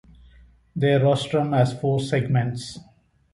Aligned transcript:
Their 0.75 0.99
rostrum 1.03 1.53
has 1.53 1.79
four 1.79 1.99
segments. 1.99 2.79